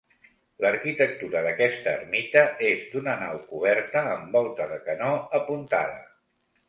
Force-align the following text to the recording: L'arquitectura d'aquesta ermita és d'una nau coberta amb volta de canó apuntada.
L'arquitectura 0.63 1.43
d'aquesta 1.47 1.91
ermita 1.99 2.43
és 2.69 2.81
d'una 2.95 3.15
nau 3.25 3.37
coberta 3.53 4.03
amb 4.17 4.39
volta 4.39 4.71
de 4.73 4.81
canó 4.89 5.11
apuntada. 5.43 6.01